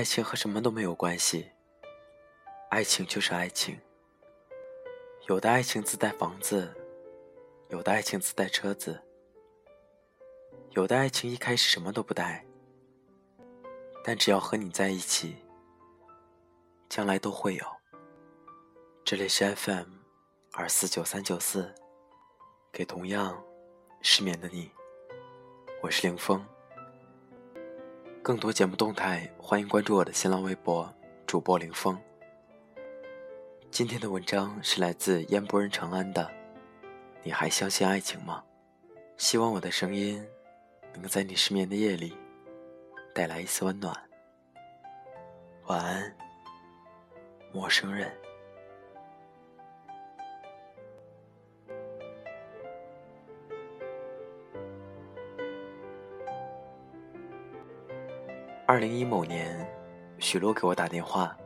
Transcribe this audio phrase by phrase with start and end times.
[0.00, 1.50] 爱情和什么都没有关系，
[2.70, 3.78] 爱情就是爱情。
[5.28, 6.74] 有的爱情自带房子，
[7.68, 8.98] 有的爱情自带车子，
[10.70, 12.42] 有的爱情一开始什么都不带，
[14.02, 15.36] 但只要和你在一起，
[16.88, 17.66] 将来都会有。
[19.04, 19.84] 这里是 FM
[20.52, 21.74] 二四九三九四，
[22.72, 23.38] 给同样
[24.00, 24.70] 失眠的你，
[25.82, 26.42] 我是凌风。
[28.22, 30.92] 更多节目动态，欢迎关注我的新浪微博
[31.26, 31.98] 主播林峰。
[33.70, 36.30] 今天的文章是来自烟波人长安的，
[37.22, 38.44] 你还相信爱情吗？
[39.16, 40.22] 希望我的声音
[40.92, 42.14] 能在你失眠的夜里
[43.14, 43.96] 带来一丝温暖。
[45.64, 46.14] 晚安，
[47.54, 48.19] 陌生人。
[58.70, 59.68] 二零一某年，
[60.20, 61.36] 许璐给我打电话，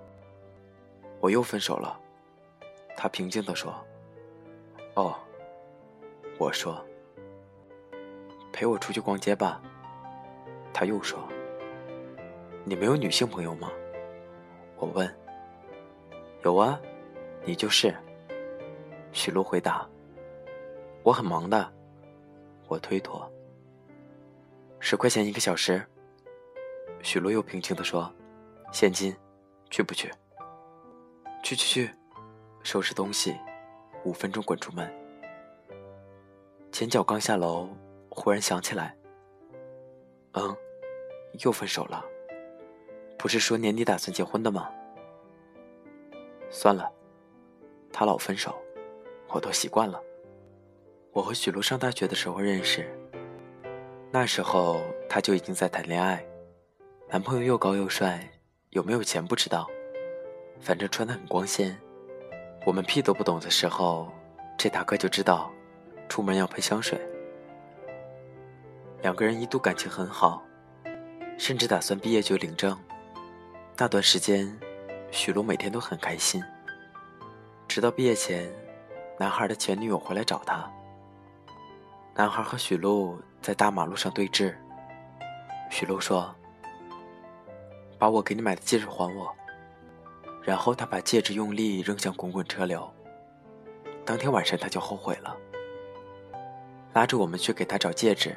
[1.21, 1.99] 我又分手了。
[2.99, 3.75] 他平静地说
[4.93, 5.17] ：“哦。”
[6.37, 6.85] 我说
[8.53, 9.59] ：“陪我出去逛街吧。”
[10.71, 11.19] 他又说
[12.63, 13.73] ：“你没有女性朋友吗？”
[14.77, 15.11] 我问
[16.45, 16.79] ：“有啊，
[17.47, 17.97] 你就是。”
[19.13, 19.89] 许璐回答
[21.03, 21.73] ：“我很忙的。”
[22.69, 23.27] 我推脱
[24.79, 25.83] ：“十块钱一个小时。”
[27.05, 28.11] 许璐又平静地说
[28.73, 29.15] ：“现金，
[29.69, 30.11] 去不去？
[31.43, 31.91] 去去去，
[32.63, 33.37] 收拾东西，
[34.05, 34.91] 五分钟滚出门。”
[36.73, 37.69] 前脚刚下楼，
[38.09, 38.97] 忽然想起来
[40.33, 40.57] ：“嗯，
[41.45, 42.03] 又分手了。
[43.19, 44.71] 不是说年底打算结婚的吗？
[46.51, 46.91] 算了，
[47.93, 48.59] 他老分手，
[49.29, 50.01] 我都习惯了。
[51.13, 52.91] 我和许璐上大学的时候认识，
[54.11, 56.25] 那时候他就已经在谈恋爱。”
[57.15, 58.29] 男朋友又高又帅，
[58.71, 59.71] 有没有钱不知道，
[60.61, 61.81] 反正穿得很光鲜。
[62.67, 64.13] 我们屁都不懂的时候，
[64.59, 65.49] 这大哥就知道，
[66.09, 67.01] 出门要喷香水。
[69.01, 70.43] 两个人一度感情很好，
[71.39, 72.77] 甚至打算毕业就领证。
[73.77, 74.53] 那段时间，
[75.13, 76.43] 许璐每天都很开心。
[77.69, 78.53] 直到毕业前，
[79.21, 80.69] 男孩的前女友回来找他。
[82.17, 84.53] 男孩和许璐在大马路上对峙。
[85.71, 86.35] 许璐说。
[88.05, 89.35] 把我给你买的戒指还我。
[90.43, 92.87] 然后他把戒指用力扔向滚滚车流。
[94.05, 95.35] 当天晚上他就后悔了，
[96.93, 98.37] 拉着我们去给他找戒指。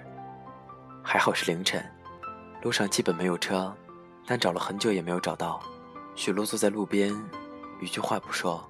[1.03, 1.85] 还好是凌晨，
[2.61, 3.75] 路上基本没有车，
[4.25, 5.61] 但找了很久也没有找到。
[6.15, 7.13] 许璐坐在路边，
[7.81, 8.65] 一句话不说，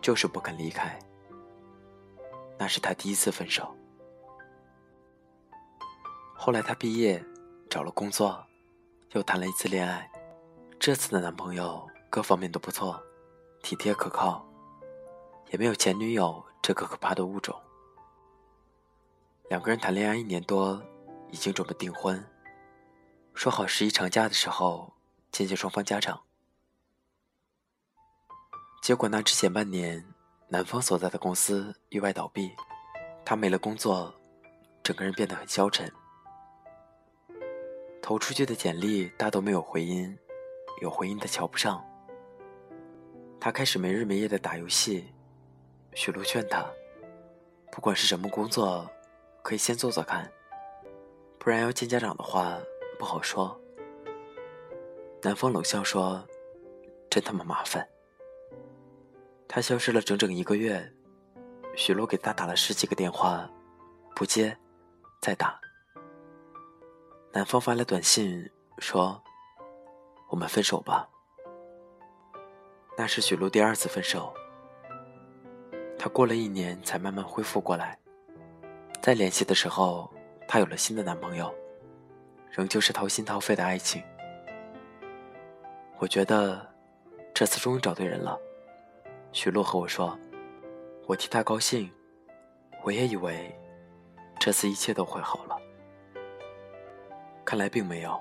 [0.00, 0.96] 就是不肯离开。
[2.56, 3.74] 那是他第一次分手。
[6.36, 7.20] 后来他毕业，
[7.68, 8.44] 找了工作。
[9.12, 10.10] 又谈了一次恋爱，
[10.78, 13.02] 这次的男朋友各方面都不错，
[13.62, 14.46] 体贴可靠，
[15.50, 17.58] 也没有前女友这个可怕的物种。
[19.48, 20.82] 两个人谈恋爱一年多，
[21.30, 22.22] 已经准备订婚，
[23.32, 24.92] 说好十一长假的时候
[25.32, 26.20] 见见双方家长。
[28.82, 30.04] 结果那之前半年，
[30.48, 32.54] 男方所在的公司意外倒闭，
[33.24, 34.14] 他没了工作，
[34.82, 35.90] 整个人变得很消沉。
[38.00, 40.16] 投出去的简历大都没有回音，
[40.80, 41.84] 有回音的瞧不上。
[43.40, 45.12] 他开始没日没夜的打游戏。
[45.94, 46.64] 许璐劝他，
[47.72, 48.88] 不管是什么工作，
[49.42, 50.30] 可以先做做看，
[51.38, 52.58] 不然要见家长的话
[52.98, 53.58] 不好说。
[55.22, 56.24] 男方冷笑说
[57.10, 57.86] ：“真他妈麻烦。”
[59.48, 60.92] 他消失了整整一个月，
[61.74, 63.50] 许璐给他打了十几个电话，
[64.14, 64.56] 不接，
[65.20, 65.60] 再打。
[67.38, 69.22] 男方发来短信说
[70.28, 71.08] ：“我们分手吧。”
[72.98, 74.34] 那是许璐第二次分手。
[75.96, 77.96] 她过了一年才慢慢恢复过来。
[79.00, 80.12] 再联系的时候，
[80.48, 81.54] 她有了新的男朋友，
[82.50, 84.02] 仍旧是掏心掏肺的爱情。
[85.98, 86.68] 我觉得
[87.32, 88.36] 这次终于找对人了。
[89.30, 90.18] 许璐和我说
[91.06, 91.88] ：“我替他高兴。”
[92.82, 93.56] 我也以为
[94.40, 95.56] 这次一切都会好了。
[97.48, 98.20] 看来并没有。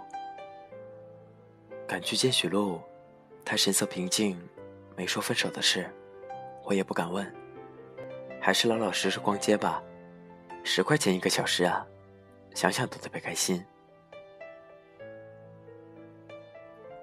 [1.85, 2.79] 赶去见许露，
[3.43, 4.41] 他神色平静，
[4.95, 5.93] 没说分手的事，
[6.63, 7.29] 我也不敢问。
[8.39, 9.83] 还是老老实实逛街吧，
[10.63, 11.85] 十块钱一个小时啊，
[12.55, 13.61] 想想都特别开心。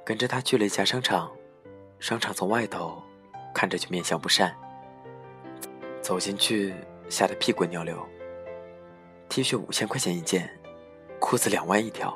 [0.02, 1.30] 跟着他去了一家商场，
[1.98, 3.02] 商场从外头
[3.54, 4.56] 看着就面相不善。
[6.00, 6.74] 走进去，
[7.10, 8.02] 吓得屁滚尿流。
[9.28, 10.48] T 恤五千块钱一件。
[11.24, 12.14] 裤子两万一条，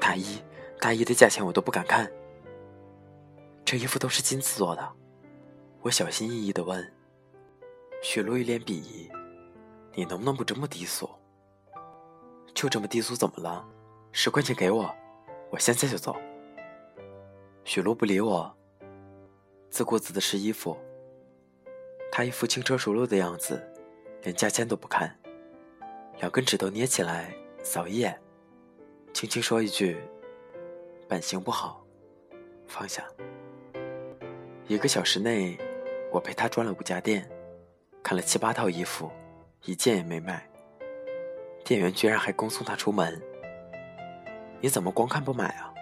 [0.00, 0.40] 大衣
[0.78, 2.08] 大衣的价钱我都不敢看。
[3.64, 4.92] 这衣服都是金子做的。
[5.82, 6.92] 我小心翼翼地问。
[8.00, 9.10] 许露一脸鄙夷
[9.92, 11.10] ：“你能不能不这么低俗？
[12.54, 13.66] 就这么低俗怎么了？
[14.12, 14.88] 十块钱给我，
[15.50, 16.14] 我现在就走。”
[17.64, 18.56] 许露不理我，
[19.68, 20.78] 自顾自的试衣服。
[22.12, 23.60] 他一副轻车熟路的样子，
[24.22, 25.18] 连价钱都不看，
[26.20, 27.34] 两根指头捏起来
[27.68, 28.16] 扫一眼，
[29.12, 29.96] 轻轻说一句
[31.08, 31.84] ：“版型不好，
[32.68, 33.04] 放下。”
[34.68, 35.58] 一个小时内，
[36.12, 37.28] 我陪他转了五家店。
[38.04, 39.10] 看了七八套衣服，
[39.64, 40.48] 一件也没买。
[41.64, 43.20] 店员居然还恭送他出门。
[44.60, 45.74] 你怎么光看不买啊？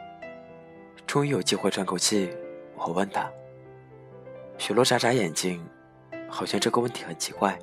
[1.07, 2.35] 终于有机会喘口气，
[2.77, 3.31] 我问他。
[4.57, 5.63] 许洛眨眨眼睛，
[6.31, 7.59] 好像这个问题很奇怪。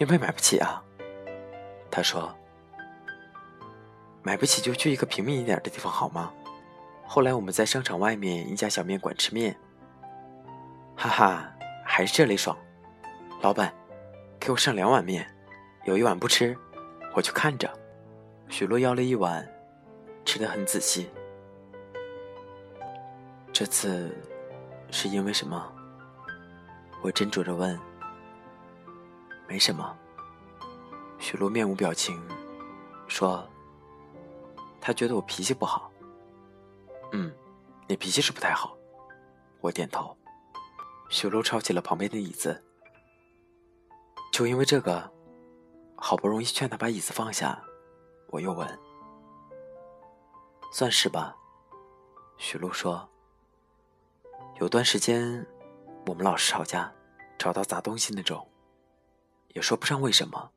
[0.00, 0.84] 因为买不起啊。
[1.88, 2.36] 他说。
[4.22, 6.32] 买不起就去一个平民一点的地方好吗？
[7.06, 9.56] 后来我们在商场外面一家小面馆吃面。
[10.96, 11.52] 哈哈，
[11.84, 12.56] 还是这里爽。
[13.40, 13.74] 老板，
[14.38, 15.26] 给我上两碗面，
[15.84, 16.56] 有一碗不吃，
[17.14, 17.68] 我就看着。
[18.48, 19.48] 许洛要了一碗，
[20.24, 21.08] 吃的很仔细。
[23.52, 24.14] 这次
[24.90, 25.72] 是因为什么？
[27.02, 27.78] 我斟酌着问。
[29.48, 29.96] 没什么。
[31.18, 32.22] 许洛面无表情，
[33.08, 33.44] 说
[34.80, 35.90] ：“他觉得我脾气不好。”
[37.12, 37.32] 嗯，
[37.88, 38.76] 你脾气是不太好。
[39.60, 40.16] 我点头。
[41.08, 42.62] 许洛抄起了旁边的椅子。
[44.32, 45.12] 就因为这个，
[45.96, 47.60] 好不容易劝他把椅子放下，
[48.28, 48.78] 我又问
[50.72, 51.36] ：“算是吧。”
[52.38, 53.06] 许璐说
[54.60, 55.44] ：“有段时间，
[56.06, 56.90] 我们老是吵架，
[57.38, 58.48] 吵到砸东西那种，
[59.48, 60.52] 也说不上为什么，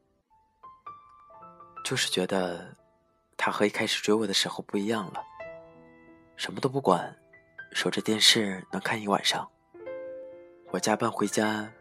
[1.83, 2.77] 就是觉得
[3.38, 5.24] 他和一开始追我的时候不一样了，
[6.35, 7.15] 什么都不管，
[7.71, 9.50] 守着电视能看一晚上。
[10.71, 11.71] 我加班回家，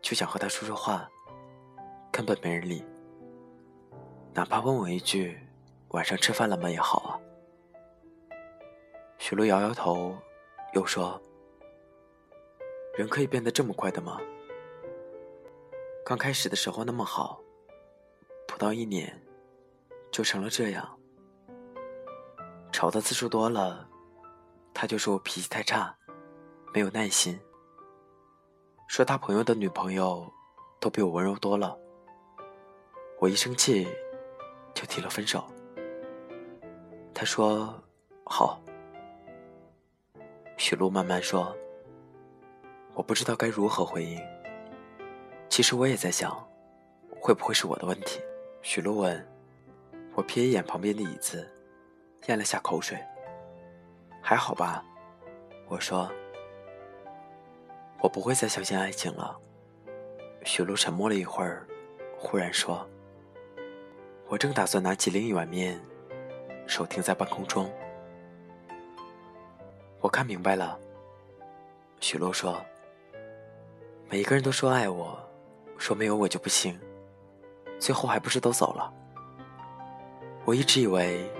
[0.00, 1.08] 就想和他说说话。”
[2.10, 2.84] 根本没人理，
[4.34, 5.38] 哪怕问我一句
[5.90, 7.20] “晚上吃饭了吗”也好啊。
[9.18, 10.16] 许璐摇摇头，
[10.72, 11.20] 又说
[12.96, 14.18] ：“人可以变得这么快的吗？
[16.04, 17.40] 刚开始的时候那么好，
[18.48, 19.20] 不到一年，
[20.10, 20.98] 就成了这样。
[22.72, 23.88] 吵的次数多了，
[24.72, 25.96] 他就说我脾气太差，
[26.72, 27.38] 没有耐心，
[28.86, 30.32] 说他朋友的女朋友
[30.78, 31.76] 都比我温柔多了。”
[33.18, 33.88] 我一生气，
[34.74, 35.44] 就提了分手。
[37.12, 37.74] 他说
[38.24, 38.60] ：“好。”
[40.56, 41.56] 许璐慢慢说
[42.94, 44.20] ：“我不知道该如何回应。
[45.48, 46.48] 其实我也在想，
[47.20, 48.20] 会不会是我的问题？”
[48.62, 49.37] 许璐问。
[50.18, 51.48] 我瞥一眼旁边的椅子，
[52.26, 52.98] 咽了下口水。
[54.20, 54.84] 还好吧，
[55.68, 56.10] 我说。
[58.00, 59.38] 我不会再相信爱情了。
[60.44, 61.64] 许璐沉默了一会儿，
[62.16, 62.84] 忽然说。
[64.26, 65.80] 我正打算拿起另一碗面，
[66.66, 67.72] 手停在半空中。
[70.00, 70.76] 我看明白了，
[72.00, 72.60] 许洛说
[74.10, 75.16] ：“每一个人都说爱我，
[75.78, 76.76] 说没有我就不行，
[77.78, 78.92] 最后还不是都走了？
[80.48, 81.30] 我一直以为，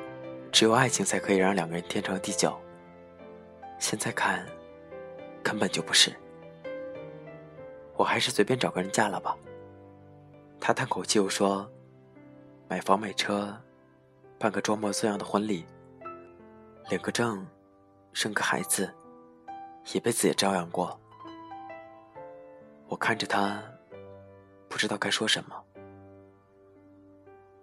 [0.53, 2.55] 只有爱情才可以让两个人天长地久。
[3.79, 4.47] 现在看，
[5.43, 6.15] 根本就不是。
[7.97, 9.35] 我还是随便找个人嫁了吧。”
[10.61, 11.67] 他叹口气又说。
[12.69, 13.59] 买房买车，
[14.39, 15.65] 办个装模作样的婚礼，
[16.91, 17.47] 领个证，
[18.13, 18.93] 生个孩子，
[19.95, 21.01] 一辈子也照样过。
[22.89, 23.63] 我看着他，
[24.69, 25.65] 不知道该说什么。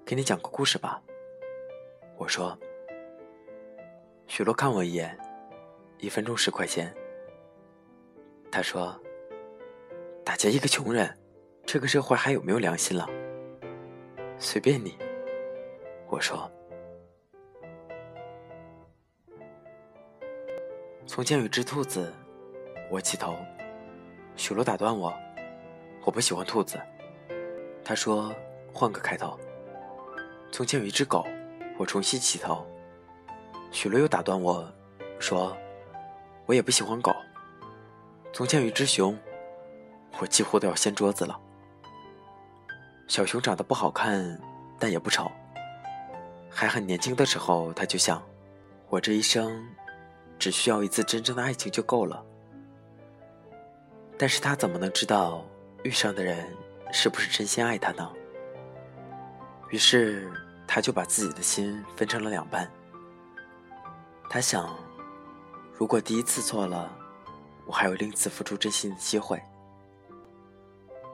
[0.04, 1.00] 给你讲个故事吧，
[2.18, 2.58] 我说。
[4.28, 5.18] 许洛看我一眼，
[6.00, 6.94] 一分钟十块钱。
[8.52, 9.00] 他说
[10.26, 11.16] ：“大姐一个穷人，
[11.64, 13.08] 这个社会还有没有良心了？”
[14.40, 14.98] 随便你，
[16.08, 16.52] 我说。
[21.06, 22.12] 从前有只兔子，
[22.90, 23.38] 我起头，
[24.36, 25.14] 许洛打断我，
[26.04, 26.82] 我不喜欢兔子。
[27.84, 28.34] 他说
[28.74, 29.40] 换个开头。
[30.52, 31.26] 从前有一只狗，
[31.78, 32.66] 我重新起头，
[33.72, 34.66] 许洛又打断我
[35.20, 35.56] 说，
[36.46, 37.14] 我也不喜欢狗。
[38.32, 39.18] 从前有一只熊，
[40.20, 41.40] 我几乎都要掀桌子了。
[43.08, 44.40] 小熊长得不好看，
[44.80, 45.32] 但也不丑。
[46.50, 48.24] 还很年轻的时候，他就想：
[48.90, 49.66] 我这一生
[50.40, 52.24] 只需要一次真正的爱情就够了。
[54.18, 55.46] 但是他怎么能知道
[55.84, 56.48] 遇上的人
[56.94, 58.10] 是不是真心爱他呢？
[59.72, 60.32] 于是
[60.76, 62.70] 他就把自己的心分成了两半。
[64.30, 64.78] 他想，
[65.74, 66.94] 如果第一次错了，
[67.66, 69.42] 我还有另一次付出真心的机会。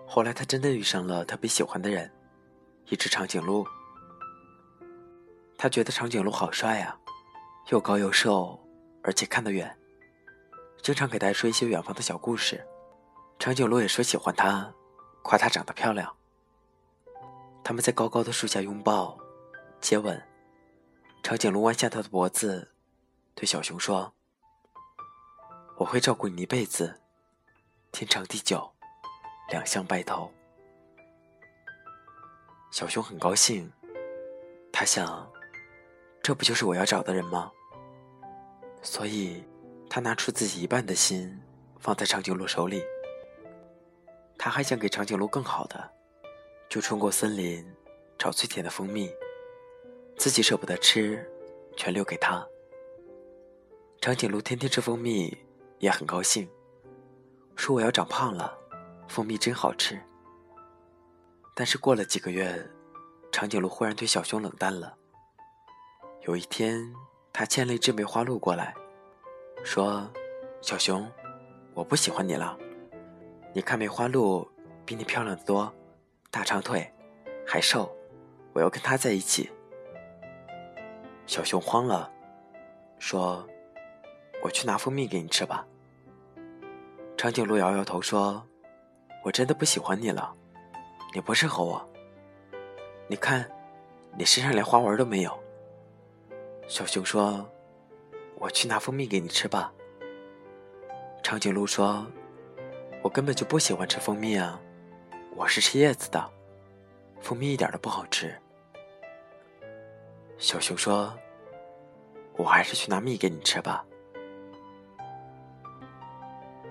[0.08, 2.12] 后来他真的遇上了特别喜欢的人，
[2.88, 3.64] 一只长颈鹿。
[5.60, 6.98] 他觉得长颈鹿好帅啊，
[7.68, 8.60] 又高又瘦，
[9.04, 9.78] 而且看得远，
[10.82, 12.66] 经常给他说一些远方的小故事。
[13.38, 14.74] 长颈鹿也说喜欢他，
[15.22, 16.12] 夸他长得漂亮。
[17.64, 19.16] 他们在高高的树下拥抱、
[19.82, 20.22] 接吻。
[21.24, 22.72] 长颈鹿弯下他的脖子，
[23.36, 24.14] 对小熊说
[25.78, 27.02] ：“我会照顾你一辈子，
[27.92, 28.72] 天长地久，
[29.50, 30.32] 两相白头。”
[32.72, 33.72] 小熊很高兴，
[34.72, 35.30] 他想，
[36.24, 37.52] 这不就是我要找的人吗？
[38.82, 39.44] 所以，
[39.90, 41.40] 他拿出自己一半的心，
[41.80, 42.82] 放在长颈鹿手里。
[44.38, 45.92] 他还想给长颈鹿更好的。
[46.68, 47.70] 就穿过森林，
[48.18, 49.12] 找最甜的蜂蜜，
[50.22, 51.28] 自己舍不得吃，
[51.76, 52.48] 全留给他。
[54.00, 55.36] 长颈鹿天天吃蜂蜜，
[55.80, 56.48] 也很高兴，
[57.56, 58.56] 说我要长胖了，
[59.08, 60.00] 蜂蜜真好吃。
[61.56, 62.70] 但是过了几个月，
[63.32, 64.96] 长颈鹿忽然对小熊冷淡了。
[66.28, 66.94] 有一天，
[67.34, 68.76] 他牵了一只梅花鹿过来，
[69.64, 70.08] 说
[70.62, 71.12] ：“小熊，
[71.74, 72.56] 我不喜欢你了，
[73.56, 74.48] 你看梅花鹿
[74.86, 75.74] 比你漂亮的多。”
[76.30, 76.94] 大长腿，
[77.44, 77.92] 还瘦，
[78.54, 79.50] 我要跟他在一起。
[81.32, 82.12] 小熊慌了，
[83.00, 83.48] 说
[84.44, 85.66] ：“我去拿蜂蜜给你吃吧。”
[87.16, 88.46] 长颈鹿摇摇头说
[89.24, 90.36] ：“我真的不喜欢你了，
[91.14, 91.90] 你不适合我。
[93.08, 93.50] 你看，
[94.18, 95.32] 你身上连花纹都没有。”
[96.68, 97.50] 小熊说
[98.36, 99.72] ：“我去拿蜂蜜给你吃吧。”
[101.24, 102.06] 长颈鹿说
[103.02, 104.60] ：“我根本就不喜欢吃蜂蜜啊。”
[105.34, 106.30] 我是吃叶子的，
[107.22, 108.38] 蜂蜜一点都不好吃。
[110.42, 111.14] 小熊说
[112.36, 113.86] ：“我还是去拿蜜给你吃吧。”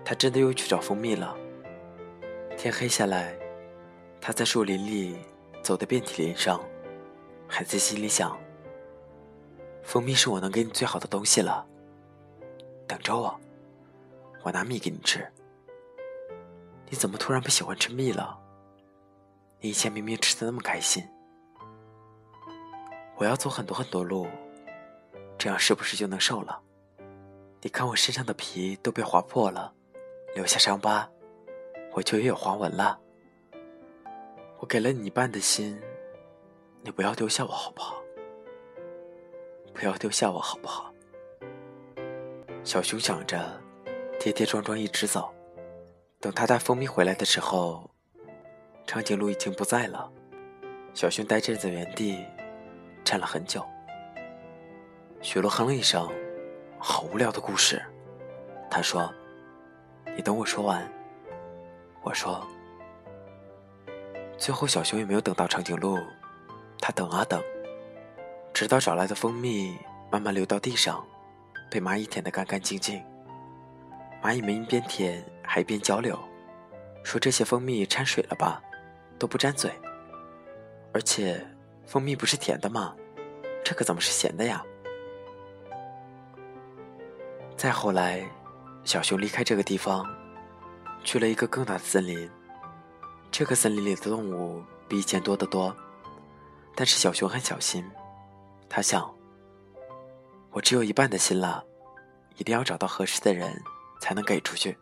[0.05, 1.37] 他真的又去找蜂蜜了。
[2.59, 3.33] 天黑下来，
[4.21, 5.17] 他在树林里
[5.63, 6.61] 走得遍体鳞伤，
[7.47, 8.37] 还在心里想
[9.85, 11.65] ：“蜂蜜是我能给你最好的东西了。
[12.89, 13.41] 等着我，
[14.43, 15.25] 我拿蜜给你吃。
[16.89, 18.37] 你怎么突然不喜欢吃蜜了？”
[19.63, 21.09] 你以前明明吃的那么开心，
[23.21, 24.27] 我要走很多很多路，
[25.37, 26.59] 这样是不是就能瘦了？
[27.61, 29.75] 你看我身上的皮都被划破了，
[30.35, 31.07] 留下伤疤，
[31.93, 32.99] 我就也有花纹了。
[34.59, 35.79] 我给了你一半的心，
[36.81, 38.03] 你不要丢下我好不好？
[39.75, 40.91] 不要丢下我好不好？
[42.65, 43.61] 小熊想着，
[44.19, 45.31] 跌跌撞撞一直走，
[46.21, 47.91] 等他带蜂蜜回来的时候。
[48.87, 50.11] 长颈鹿已经不在了，
[50.95, 52.25] 小熊呆站在原地，
[53.05, 53.65] 站了很久。
[55.21, 56.09] 雪落哼了一声
[56.79, 57.83] ：“好无聊的故事。”
[58.71, 59.13] 他说
[60.17, 60.87] ：“你等我说完。”
[62.03, 62.47] 我说
[64.39, 65.99] ：“最后，小熊也没有等到长颈鹿，
[66.79, 67.43] 他等啊等，
[68.55, 69.77] 直到找来的蜂蜜
[70.11, 71.07] 慢慢流到地上，
[71.71, 73.05] 被蚂蚁舔得干干净净。
[74.23, 76.19] 蚂蚁们一边舔还一边交流，
[77.05, 78.63] 说：“这些蜂蜜掺水了吧？”
[79.19, 79.71] 都不沾嘴，
[80.95, 81.47] 而且
[81.91, 82.95] 蜂蜜不是甜的吗？
[83.65, 84.65] 这可怎么是咸的呀？
[87.57, 88.25] 再后来，
[88.85, 90.09] 小熊离开这个地方，
[91.03, 92.31] 去了一个更大的森林。
[93.33, 95.77] 这个森林里的动物比以前多得多，
[96.77, 97.85] 但是小熊很小心。
[98.69, 99.13] 他想：
[100.53, 101.65] 我只有一半的心了，
[102.37, 103.61] 一定要找到合适的人
[104.01, 104.79] 才能给出去。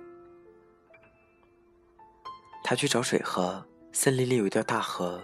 [2.63, 3.65] 他去找水喝。
[3.91, 5.23] 森林里有一条大河，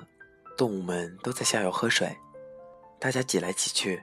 [0.56, 2.16] 动物们都在下游喝水，
[3.00, 4.02] 大家挤来挤去。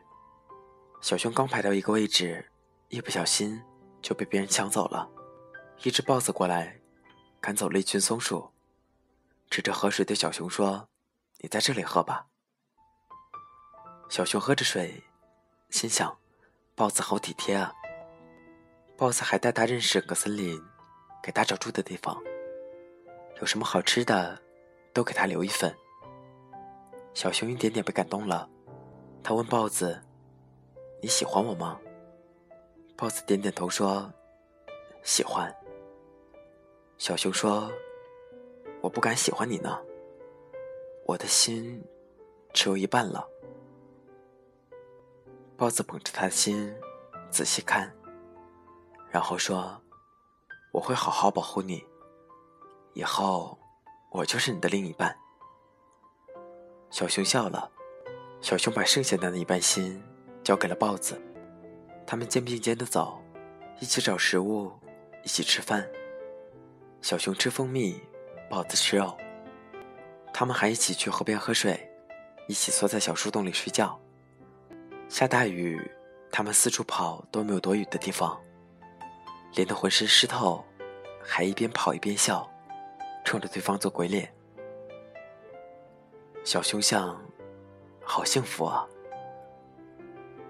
[1.01, 2.45] 小熊刚排到一个位置，
[2.89, 3.61] 一不小心
[4.01, 5.09] 就被别人抢走了。
[5.83, 6.79] 一只豹子过来，
[7.39, 8.51] 赶走了一群松鼠，
[9.49, 10.87] 指着河水对小熊说
[11.39, 12.27] ：“你在这里喝吧。”
[14.09, 15.03] 小熊喝着水，
[15.69, 16.17] 心想
[16.75, 17.73] ：“豹子好体贴啊。”
[18.97, 20.61] 豹子还带他认识整个森林，
[21.23, 22.21] 给他找住的地方，
[23.39, 24.41] 有什么好吃的。
[24.93, 25.73] 都给他留一份。
[27.13, 28.49] 小熊一点点被感动了，
[29.23, 30.01] 他问豹子
[31.01, 31.79] ：“你喜欢我吗？”
[32.97, 34.11] 豹子点点头说
[35.03, 35.53] ：“喜欢。”
[36.97, 37.71] 小熊说
[38.81, 39.79] ：“我不敢喜欢你呢，
[41.05, 41.83] 我的心
[42.53, 43.27] 只有一半了。”
[45.57, 46.73] 豹子捧着他的心，
[47.29, 47.93] 仔细看，
[49.09, 49.81] 然后说
[50.73, 51.85] ：“我会好好保护你，
[52.93, 53.57] 以后。”
[54.13, 55.17] 我就是你的另一半。
[56.91, 57.71] 小熊笑了，
[58.41, 60.03] 小熊把剩下的那一半心
[60.43, 61.19] 交给了豹子，
[62.05, 63.23] 他们肩并肩的走，
[63.79, 64.69] 一起找食物，
[65.23, 65.89] 一起吃饭。
[67.01, 67.97] 小熊吃蜂蜜，
[68.49, 69.17] 豹子吃肉。
[70.33, 71.89] 他们还一起去河边喝水，
[72.49, 73.97] 一起缩在小树洞里睡觉。
[75.07, 75.89] 下大雨，
[76.29, 78.37] 他们四处跑都没有躲雨的地方，
[79.55, 80.61] 淋得浑身湿透，
[81.23, 82.45] 还一边跑一边笑，
[83.23, 84.29] 冲着对方做鬼脸。
[86.43, 87.21] 小熊想，
[88.03, 88.87] 好幸福啊！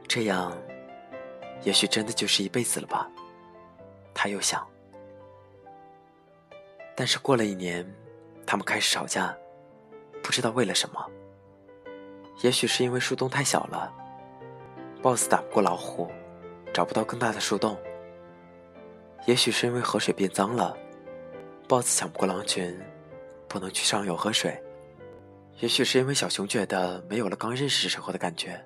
[0.07, 0.57] 这样，
[1.63, 3.09] 也许真的就是一辈子了吧？
[4.13, 4.65] 他又想。
[6.95, 7.85] 但是过了一年，
[8.47, 9.35] 他们开始吵架，
[10.23, 11.05] 不知道为了什么。
[12.41, 13.93] 也许是因为树洞太小了
[15.01, 16.09] ，BOSS 打不过老虎，
[16.73, 17.75] 找不到更大的树洞；
[19.27, 20.75] 也许是因为河水变脏了
[21.67, 22.79] ，BOSS 抢不过狼群，
[23.49, 24.57] 不能去上游喝水。
[25.61, 28.59] 也许是因为小熊觉得没有了刚认识时候的感觉，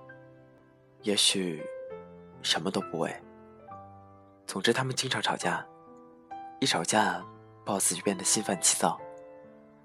[1.02, 1.62] 也许
[2.42, 3.14] 什么都不为。
[4.48, 5.66] 总之，他们经常吵架，
[6.62, 7.22] 一吵架
[7.66, 8.98] ，BOSS 就变得心烦气躁，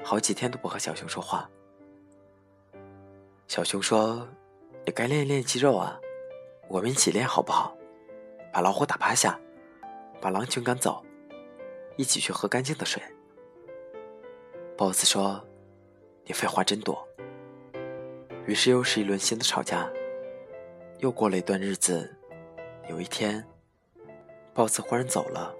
[0.05, 1.51] 好几天都不和小熊说话。
[3.49, 4.29] 小熊说
[4.87, 5.99] ：“你该练一练肌肉啊，
[6.69, 7.77] 我们一起练好不好？
[8.53, 9.37] 把老虎打趴下，
[10.21, 11.05] 把狼群赶走，
[11.97, 13.03] 一起去喝干净的水。
[14.79, 15.45] ”BOSS 说。
[16.25, 17.07] 你废话真多。
[18.47, 19.89] 于是又是一轮新的吵架。
[20.99, 22.15] 又过了一段日子，
[22.89, 23.43] 有一天
[24.53, 25.55] 豹子忽然走了。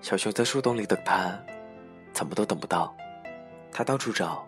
[0.00, 1.36] 小熊在树洞里等他，
[2.12, 2.94] 怎么都等不到。
[3.72, 4.46] 他到处找，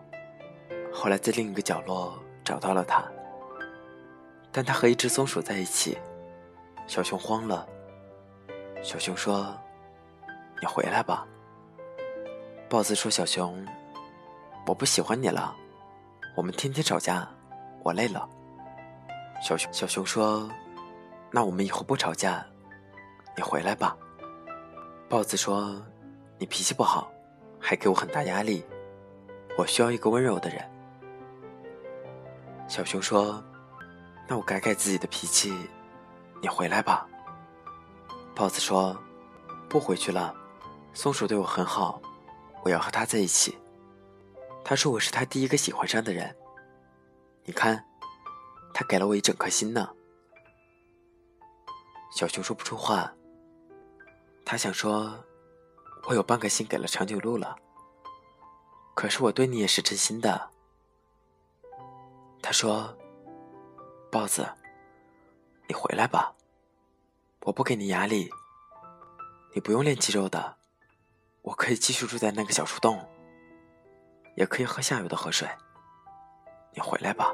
[0.93, 3.03] 后来在另一个角落找到了他。
[4.51, 5.97] 但他和一只松鼠在一起，
[6.87, 7.67] 小熊慌了。
[8.81, 9.53] 小熊说
[10.61, 11.27] ：“你回来吧。
[12.69, 13.65] 豹子说：“小熊。”
[14.67, 15.55] 我不喜欢你了，
[16.35, 17.27] 我们天天吵架，
[17.83, 18.27] 我累了。
[19.43, 20.49] 小熊小熊说
[21.29, 22.43] ：“那我们以后不吵架，
[23.37, 23.95] 你回来吧。”
[25.07, 25.79] 豹子说
[26.39, 27.11] ：“你脾气不好，
[27.59, 28.65] 还给我很大压力，
[29.55, 30.67] 我需要一个温柔的人。”
[32.67, 33.43] 小熊说
[34.27, 35.53] ：“那我改改自己的脾气，
[36.41, 37.07] 你回来吧。”
[38.33, 38.97] 豹子说
[39.69, 40.33] ：“不回去了，
[40.91, 42.01] 松鼠对我很好，
[42.63, 43.55] 我要和它在一起。”
[44.67, 46.35] 他说：“我是他第一个喜欢上的人。
[47.43, 47.85] 你看，
[48.73, 49.91] 他给了我一整颗心呢。”
[52.11, 53.13] 小熊说不出话。
[54.43, 55.23] 他想说
[56.09, 57.55] ：“我有半个心给了长颈鹿了。”
[58.95, 60.49] 可是我对你也是真心的。
[62.41, 62.97] 他说
[64.11, 64.47] ：“豹子，
[65.67, 66.33] 你回来吧，
[67.41, 68.31] 我不给你压力，
[69.53, 70.57] 你不用练肌肉的，
[71.43, 73.07] 我可以继续住在那个小树洞。”
[74.35, 75.47] 也可以喝下游的河水。
[76.73, 77.33] 你回来吧。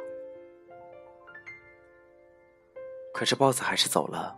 [3.13, 4.35] 可是豹子还是走了，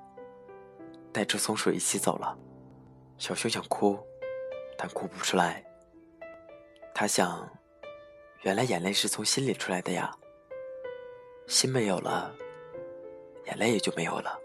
[1.12, 2.38] 带着松鼠一起走了。
[3.18, 4.00] 小熊想哭，
[4.78, 5.64] 但哭不出来。
[6.94, 7.50] 他想，
[8.42, 10.12] 原来眼泪是从心里出来的呀。
[11.48, 12.34] 心没有了，
[13.46, 14.40] 眼泪也就没有了。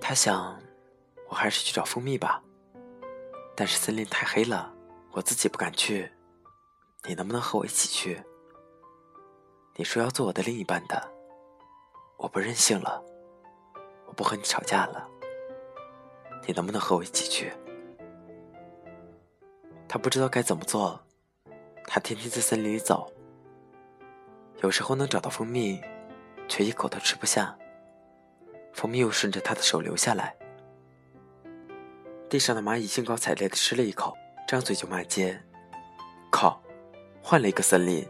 [0.00, 0.60] 他想，
[1.28, 2.42] 我还是去找蜂蜜吧。
[3.54, 4.74] 但是森林太黑了。
[5.12, 6.08] 我自己不敢去，
[7.04, 8.22] 你能不能和我一起去？
[9.74, 11.12] 你说要做我的另一半的，
[12.16, 13.02] 我不任性了，
[14.06, 15.08] 我不和你吵架了，
[16.46, 17.52] 你能不能和我一起去？
[19.88, 21.00] 他不知道该怎么做，
[21.86, 23.12] 他天天在森林里走，
[24.62, 25.80] 有时候能找到蜂蜜，
[26.46, 27.58] 却一口都吃不下，
[28.72, 30.36] 蜂蜜又顺着他的手流下来，
[32.28, 34.16] 地上的蚂蚁兴高采烈地吃了一口。
[34.50, 35.40] 张嘴就骂街，
[36.28, 36.60] 靠！
[37.22, 38.04] 换了一个森林，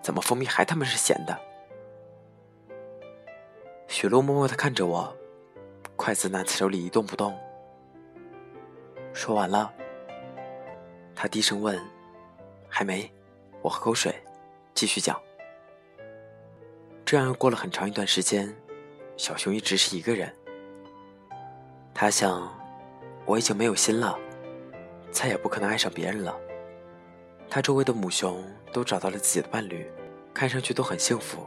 [0.00, 1.36] 怎么蜂蜜还他妈是咸的？
[3.88, 5.12] 雪露默默的看着我，
[5.96, 7.36] 筷子拿在手里一动不动。
[9.12, 9.74] 说完了，
[11.16, 11.76] 他低声问
[12.70, 13.10] ：“还没？”
[13.60, 14.14] 我喝口水，
[14.72, 15.20] 继续讲。
[17.04, 18.54] 这样又过了很长一段时间，
[19.16, 20.32] 小熊一直是一个人。
[21.92, 22.48] 他想，
[23.26, 24.16] 我已经没有心了。
[25.10, 26.36] 再也不可能爱上别人了。
[27.48, 29.90] 他周围的母熊都找到了自己的伴侣，
[30.32, 31.44] 看上去都很幸福。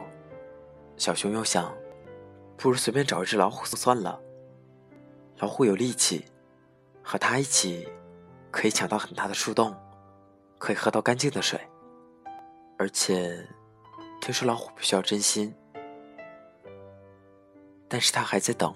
[0.96, 1.74] 小熊又想，
[2.56, 4.20] 不如随便找一只老虎算了。
[5.38, 6.24] 老虎有力气，
[7.02, 7.88] 和它一起
[8.50, 9.74] 可以抢到很大的树洞，
[10.58, 11.58] 可以喝到干净的水。
[12.78, 13.44] 而且，
[14.20, 15.54] 听说老虎不需要真心。
[17.88, 18.74] 但是他还在等。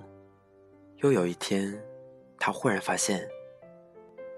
[0.96, 1.80] 又有一天，
[2.38, 3.28] 他忽然发现。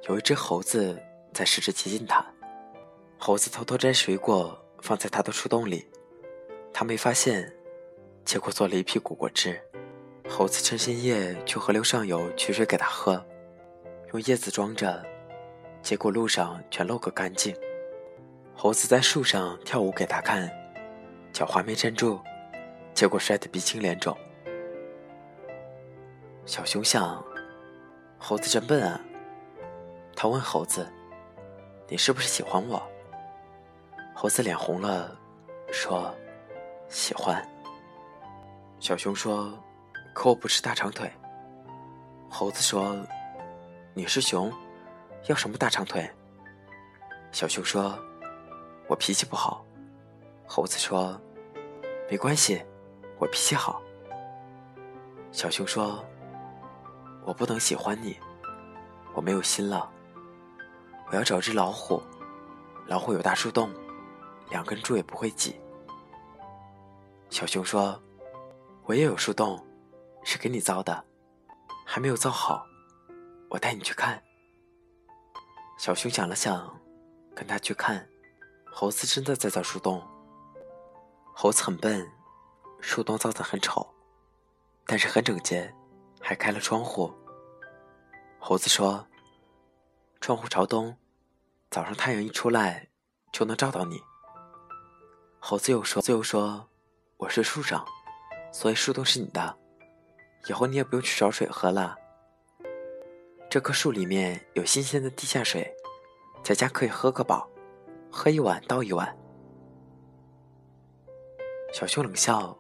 [0.09, 0.99] 有一只猴子
[1.33, 2.25] 在试着接近他，
[3.19, 5.87] 猴子偷偷摘水果放在他的树洞里，
[6.73, 7.53] 他没发现，
[8.25, 9.61] 结果做了一批果果汁。
[10.27, 13.25] 猴子趁深夜去河流上游取水给他喝，
[14.13, 15.05] 用叶子装着，
[15.83, 17.55] 结果路上全漏个干净。
[18.55, 20.51] 猴子在树上跳舞给他看，
[21.31, 22.19] 脚还没站住，
[22.95, 24.17] 结果摔得鼻青脸肿。
[26.47, 27.23] 小熊想，
[28.19, 28.99] 猴子真笨啊。
[30.23, 30.87] 他问猴子
[31.89, 32.83] ：“你是不是喜欢我？”
[34.15, 35.17] 猴子脸红了，
[35.73, 36.15] 说
[36.91, 37.43] ：“喜欢。”
[38.79, 39.51] 小熊说
[40.13, 41.11] ：“可我不是大长腿。”
[42.29, 43.03] 猴子说
[43.97, 44.53] ：“你是熊，
[45.29, 46.07] 要什么大长腿？”
[47.33, 47.99] 小熊说
[48.89, 49.65] ：“我脾气不好。”
[50.47, 51.19] 猴子说
[52.11, 52.63] ：“没关系，
[53.19, 53.81] 我脾气好。”
[55.33, 56.05] 小熊说
[57.25, 58.19] ：“我不能喜欢你，
[59.15, 59.91] 我没有心了。
[61.11, 62.03] 我要找只老虎，
[62.87, 63.71] 老虎有大树洞。”
[64.51, 65.61] 两根柱也不会挤。
[67.29, 68.03] 小熊说
[68.83, 69.65] ：“我也有树洞，
[70.25, 71.05] 是给你造的，
[71.87, 72.67] 还没有造好，
[73.49, 74.21] 我带你去看。”
[75.79, 76.69] 小熊想了想，
[77.33, 78.05] 跟他去看。
[78.73, 80.03] 猴子真的在造树洞。
[81.33, 82.11] 猴子很笨，
[82.81, 83.89] 树洞造的很丑，
[84.85, 85.73] 但是很整洁，
[86.21, 87.15] 还开了窗户。
[88.41, 89.07] 猴子说
[90.21, 90.97] ：“窗户朝东，
[91.71, 92.89] 早上太阳一出来，
[93.33, 94.03] 就能照到你。”
[95.39, 96.69] 猴子又说：“又说，
[97.17, 97.87] 我是树上，
[98.53, 99.57] 所以树洞是你的。
[100.49, 101.97] 以后你也不用去找水喝了。
[103.49, 105.73] 这棵树里面有新鲜的地下水，
[106.43, 107.49] 在家可以喝个饱，
[108.11, 109.17] 喝一碗倒一碗。”
[111.73, 112.59] 小熊冷笑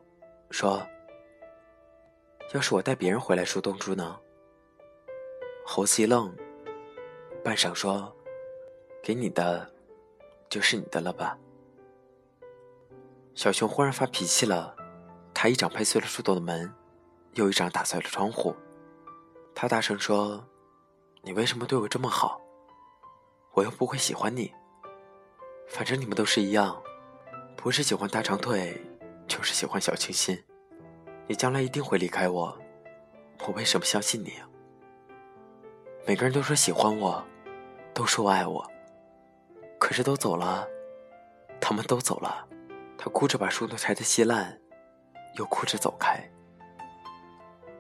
[0.51, 0.87] 说
[2.55, 4.21] ：“要是我带别人回来树洞住呢？”
[5.67, 6.33] 猴子一愣，
[7.43, 8.17] 半晌说
[9.03, 9.71] ：“给你的，
[10.49, 11.39] 就是你的了吧？”
[13.35, 14.77] 小熊忽然发脾气了，
[15.33, 16.73] 他一掌拍碎了树洞的门，
[17.35, 18.55] 又一掌打碎了窗户。
[19.55, 20.45] 他大声说
[21.23, 22.41] ：“你为什么对我这么好？
[23.53, 24.53] 我又不会喜欢你。
[25.67, 26.83] 反正你们都是一样，
[27.57, 28.81] 不是喜欢大长腿，
[29.27, 30.43] 就是喜欢小清新。
[31.27, 32.59] 你将来一定会离开我，
[33.47, 34.35] 我为什么相信你？
[36.07, 37.25] 每个人都说喜欢我，
[37.95, 38.69] 都说爱我，
[39.81, 40.69] 可是都走了，
[41.61, 42.47] 他们都走了。”
[42.97, 44.61] 他哭着把树都拆得稀烂，
[45.37, 46.23] 又哭着走开。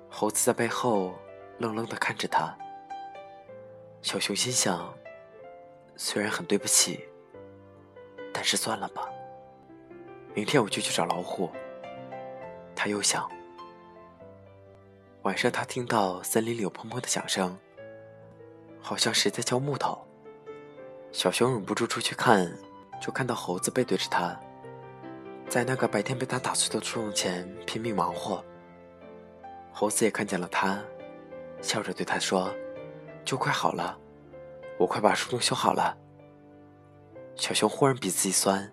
[0.08, 1.14] 猴子在背后
[1.58, 2.56] 愣愣地看着他。
[4.00, 4.92] 小熊心想：
[5.94, 7.06] 虽然很对不起，
[8.32, 9.06] 但是算了吧。
[10.32, 11.50] 明天我就去找老虎。
[12.74, 13.30] 他又想。
[15.22, 17.58] 晚上他听到森林里有砰砰的响声，
[18.80, 20.06] 好像谁在敲木头。
[21.12, 22.50] 小熊忍不住出去看，
[23.00, 24.38] 就看到猴子背对着他。
[25.48, 28.44] 在那个白天被他打碎的树洞前拼命忙活，
[29.72, 30.80] 猴子也看见了他，
[31.60, 32.54] 笑着对他说
[33.24, 33.98] ：“就快好了，
[34.78, 35.96] 我快把树洞修好了。”
[37.34, 38.70] 小熊忽然鼻子一酸，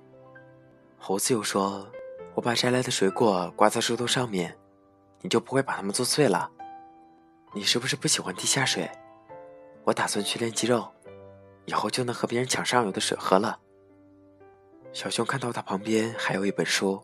[0.99, 1.89] 猴子又说
[2.35, 4.55] ：“我把摘来的水果挂在树洞上面，
[5.21, 6.51] 你就不会把它们做碎了。
[7.53, 8.87] 你是不是不喜欢地下水？
[9.83, 10.87] 我打算去练肌肉，
[11.67, 13.59] 以后就能和别人抢上游的水喝了。”
[14.91, 16.99] 小熊看到他旁边还有一本书，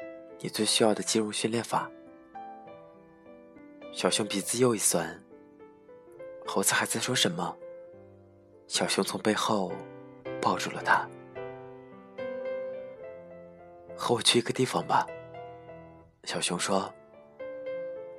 [0.40, 1.90] 《你最需要的肌肉训练法》。
[3.92, 5.22] 小熊鼻子又一酸。
[6.46, 7.54] 猴子还在说什么？
[8.68, 9.72] 小熊从背后
[10.40, 11.06] 抱住了他。
[13.96, 15.06] 和我去一个地方吧。
[16.24, 16.92] 小熊说。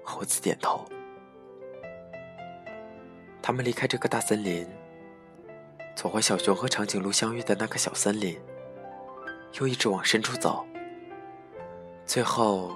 [0.04, 0.86] 猴子点头。
[3.42, 4.68] 他们离开这个大森林，
[5.98, 8.40] 走回小熊和长颈鹿相遇的那个小森林。
[9.60, 10.64] 又一直往深处走，
[12.06, 12.72] 最后，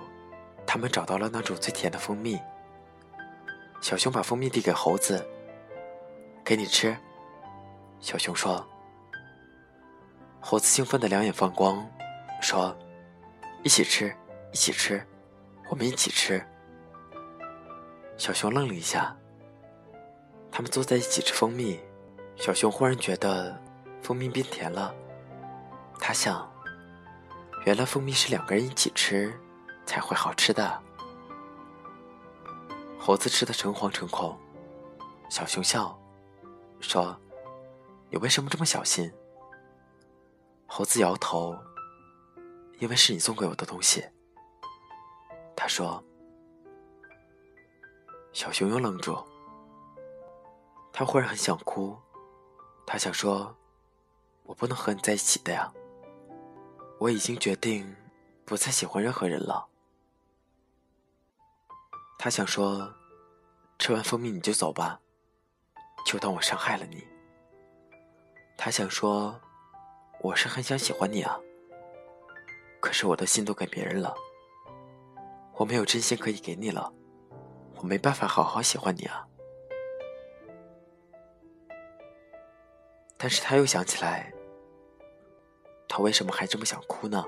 [0.65, 2.39] 他们找到了那种最甜的蜂蜜。
[3.79, 5.23] 小熊把蜂蜜递给猴子
[6.43, 6.97] ：“给你吃。”
[8.01, 8.67] 小熊说。
[10.39, 11.87] 猴子兴奋的两眼放光，
[12.41, 12.75] 说
[13.61, 14.11] ：“一起吃，
[14.51, 15.05] 一起吃，
[15.69, 16.43] 我们一起吃。”
[18.17, 19.15] 小熊愣了一下。
[20.51, 21.79] 他们坐在一起吃蜂蜜，
[22.41, 23.55] 小熊忽然觉得
[24.01, 24.91] 蜂蜜变甜了，
[25.99, 26.51] 他想。
[27.67, 29.31] 原来蜂蜜是两个人一起吃
[29.85, 30.81] 才会好吃的。
[32.99, 34.35] 猴子吃的诚惶诚恐，
[35.29, 35.95] 小熊笑，
[36.79, 37.15] 说
[38.09, 39.13] ：“你为什么这么小心？”
[40.65, 41.55] 猴子摇头
[42.81, 44.03] ：“因为是你送给我的东西。”
[45.55, 46.03] 他说。
[48.33, 49.23] 小熊又愣住，
[50.91, 51.95] 他忽然很想哭，
[52.91, 53.55] 他想说
[54.43, 55.71] ：“我不能和你在一起的呀。”
[56.99, 57.95] 我已经决定
[58.43, 59.65] 不再喜欢任何人了。
[62.19, 62.93] 他想说，
[63.79, 64.99] 吃完蜂蜜你就走吧，
[66.05, 67.07] 就当我伤害了你。
[68.57, 69.39] 他想说，
[70.19, 71.39] 我是很想喜欢你啊，
[72.81, 74.13] 可是我的心都给别人了，
[75.53, 76.91] 我没有真心可以给你了，
[77.77, 79.25] 我没办法好好喜欢你啊。
[83.21, 84.33] 但是他又想起来，
[85.87, 87.23] 他为什么还这么想哭呢？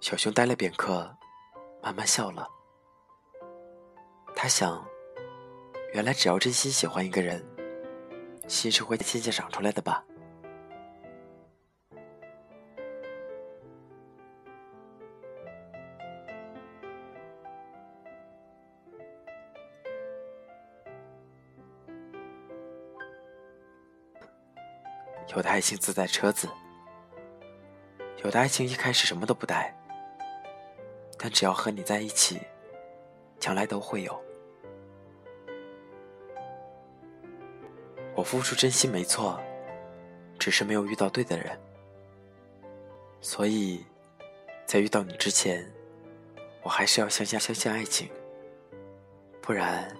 [0.00, 1.16] 小熊呆了片刻，
[1.80, 2.48] 慢慢笑了。
[4.34, 4.84] 他想，
[5.92, 7.40] 原来只要真心喜欢一个人，
[8.48, 10.04] 心是会渐渐长出来的吧。
[25.34, 26.48] 有的爱情自带车子，
[28.24, 29.72] 有的爱情一开始什么都不带。
[31.16, 32.40] 但只要和你在一起，
[33.38, 34.20] 将来都会有。
[38.14, 39.38] 我付出真心没错，
[40.38, 41.58] 只是没有遇到对的人。
[43.20, 43.84] 所以，
[44.66, 45.64] 在遇到你之前，
[46.62, 48.10] 我还是要相信相信爱情，
[49.40, 49.94] 不然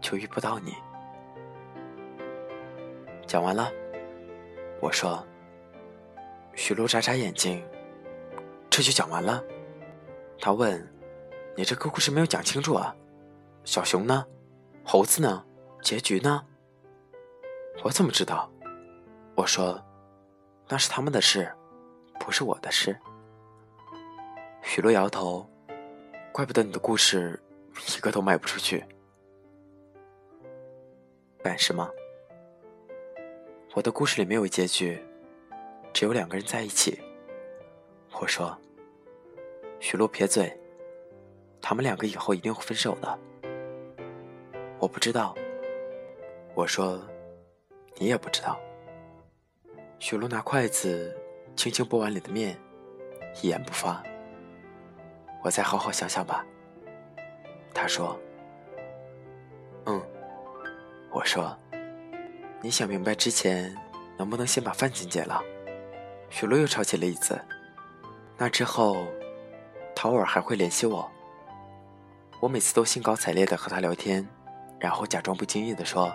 [0.00, 0.74] 就遇不到你。
[3.26, 3.72] 讲完了，
[4.80, 5.26] 我说。
[6.56, 7.66] 许璐眨眨眼睛，
[8.70, 9.42] 这就讲完了。
[10.38, 10.88] 他问
[11.56, 12.94] ：“你这个故事没有讲清楚啊？
[13.64, 14.24] 小熊呢？
[14.84, 15.44] 猴子呢？
[15.82, 16.46] 结局呢？”
[17.82, 18.48] 我怎么知道？
[19.34, 19.84] 我说
[20.70, 21.52] ：“那是他们的事，
[22.20, 22.96] 不是我的事。”
[24.62, 25.44] 许洛摇头
[26.30, 27.42] ：“怪不得你的故事
[27.96, 28.84] 一个都卖不出去。
[31.42, 31.90] 办事吗？
[33.74, 35.04] 我的故事里没有结局，
[35.92, 37.00] 只有两个人在一起。”
[38.20, 38.56] 我说。
[39.80, 40.50] 许洛撇嘴
[41.60, 43.18] ：“他们两个以后一定会分手的。”
[44.80, 45.34] 我不知道。
[46.54, 47.02] 我说
[47.98, 48.58] ：“你也不知道。”
[49.98, 51.14] 许洛拿筷子
[51.54, 52.56] 轻轻拨碗里的面，
[53.42, 54.02] 一言不发。
[55.42, 56.46] 我再好好想想吧。
[57.74, 58.18] 他说
[59.84, 60.00] ：“嗯。”
[61.12, 61.54] 我说
[62.64, 63.76] ：“你想明白之前，
[64.16, 65.42] 能不能先把饭钱结了？”
[66.30, 67.38] 许洛又抄起了椅子。
[68.38, 69.06] 那之后。
[69.96, 71.08] 陶尔还会联系我，
[72.40, 74.28] 我每次都兴高采烈的和他聊天，
[74.78, 76.12] 然后假装不经意的说：“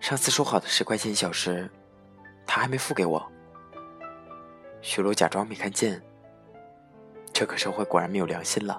[0.00, 1.70] 上次说好的十块钱一小时，
[2.44, 3.24] 他还没付给我。”
[4.82, 6.02] 许璐假装没看见，
[7.32, 8.78] 这个社会果然没有良心了。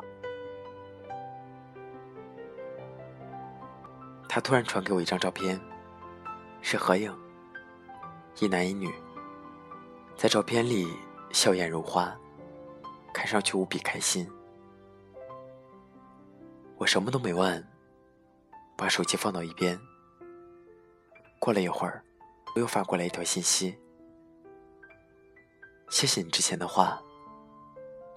[4.27, 5.59] 他突然传给我一张照片，
[6.61, 7.13] 是合影，
[8.39, 8.93] 一男一女，
[10.15, 10.87] 在照片里
[11.31, 12.15] 笑靥如花。
[13.13, 14.25] 看上去无比开心，
[16.77, 17.67] 我什么都没问，
[18.77, 19.77] 把手机放到一边。
[21.37, 22.01] 过了一会儿，
[22.55, 23.77] 我又发过来一条信息
[25.91, 27.01] ：“谢谢你之前的话。”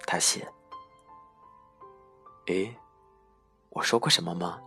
[0.07, 0.47] 他写
[2.47, 2.73] ：“诶，
[3.71, 4.61] 我说过什么吗？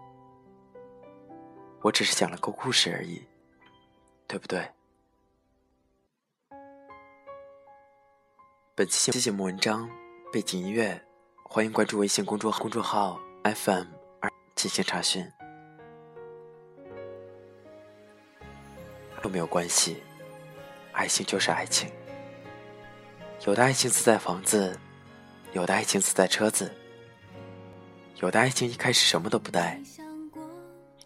[1.81, 3.27] 我只是讲了个故事而已，
[4.29, 4.71] 对不对？”
[8.77, 9.91] 本期节目文章。
[10.31, 11.03] 背景音乐，
[11.43, 13.87] 欢迎关注微信公众公众号 FM
[14.21, 15.27] 二进行查询。
[19.23, 20.03] 都没有关系，
[20.93, 21.91] 爱情就是爱情。
[23.47, 24.79] 有的爱情自带房子，
[25.53, 26.71] 有的爱情自带车子，
[28.17, 29.81] 有的爱情一开始什么都不带，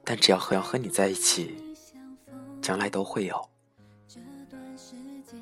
[0.03, 1.72] 但只要和要和你在一起，
[2.63, 3.37] 将来都会有。
[4.07, 5.39] 这段时间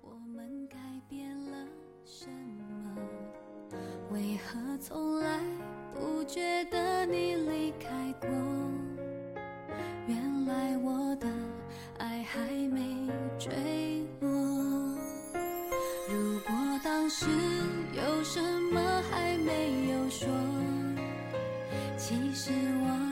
[0.00, 1.68] 我们改变了
[2.04, 2.96] 什么？
[4.10, 5.38] 为何从来
[5.94, 8.28] 不觉得你离开过，
[10.06, 11.28] 原来我的
[11.98, 14.30] 爱还没坠落。
[16.08, 17.26] 如果当时
[17.92, 18.40] 有什
[18.72, 20.28] 么还没有说，
[21.98, 23.05] 其实我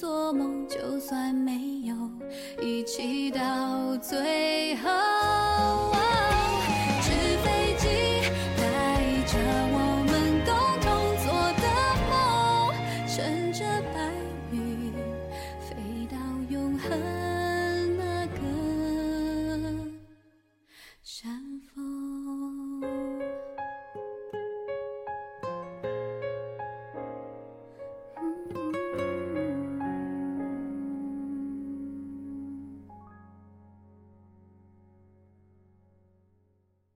[0.00, 1.94] 做梦，就算没有
[2.62, 4.57] 一起到最后。